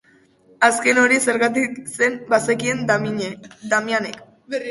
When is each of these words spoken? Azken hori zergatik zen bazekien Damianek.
Azken 0.67 0.99
hori 1.01 1.19
zergatik 1.25 1.75
zen 1.97 2.17
bazekien 2.33 2.81
Damianek. 2.93 4.19